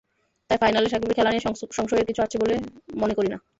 [0.49, 1.45] তাই ফাইনালে সাকিবের খেলা নিয়ে
[1.77, 2.55] সংশয়ের কিছু আছে বলে
[3.01, 3.37] মনে করি না।